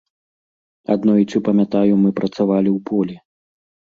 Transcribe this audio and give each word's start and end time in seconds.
Аднойчы, 0.93 1.37
памятаю, 1.49 1.93
мы 2.03 2.09
працавалі 2.21 2.69
ў 2.77 2.79
полі. 2.91 3.15